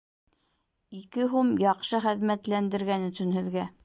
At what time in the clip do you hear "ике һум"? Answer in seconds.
0.99-1.51